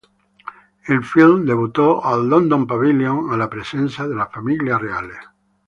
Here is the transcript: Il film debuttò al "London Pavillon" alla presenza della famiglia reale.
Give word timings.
Il 0.89 1.03
film 1.05 1.43
debuttò 1.45 1.99
al 2.01 2.25
"London 2.25 2.65
Pavillon" 2.65 3.29
alla 3.31 3.47
presenza 3.47 4.07
della 4.07 4.25
famiglia 4.27 4.79
reale. 4.79 5.33